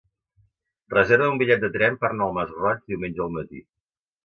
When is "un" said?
1.35-1.41